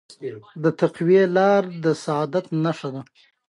[0.63, 3.01] د تقوی لاره د سعادت نښه ده.